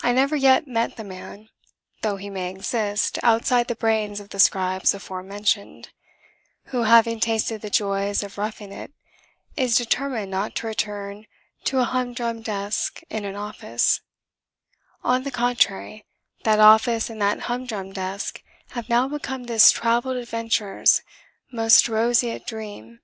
I 0.00 0.12
never 0.12 0.36
yet 0.36 0.68
met 0.68 0.94
the 0.96 1.02
man 1.02 1.48
(though 2.02 2.18
he 2.18 2.30
may 2.30 2.50
exist, 2.50 3.18
outside 3.24 3.66
the 3.66 3.74
brains 3.74 4.20
of 4.20 4.28
the 4.28 4.38
scribes 4.38 4.94
aforementioned) 4.94 5.88
who, 6.66 6.84
having 6.84 7.18
tasted 7.18 7.60
the 7.60 7.68
joys 7.68 8.22
of 8.22 8.38
roughing 8.38 8.70
it, 8.70 8.92
is 9.56 9.74
determined 9.76 10.30
not 10.30 10.54
to 10.54 10.68
return 10.68 11.26
to 11.64 11.80
a 11.80 11.84
humdrum 11.84 12.42
desk 12.42 13.02
in 13.10 13.24
an 13.24 13.34
office: 13.34 14.02
on 15.02 15.24
the 15.24 15.32
contrary, 15.32 16.04
that 16.44 16.60
office 16.60 17.10
and 17.10 17.20
that 17.20 17.40
humdrum 17.50 17.92
desk 17.92 18.40
have 18.68 18.88
now 18.88 19.08
become 19.08 19.42
this 19.50 19.72
travelled 19.72 20.16
adventurer's 20.16 21.02
most 21.50 21.88
roseate 21.88 22.46
dream. 22.46 23.00